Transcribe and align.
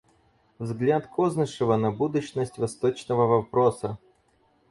Взгляд 0.57 1.05
Кознышева 1.05 1.75
на 1.77 1.91
будущность 1.91 2.57
восточного 2.57 3.27
вопроса. 3.27 3.99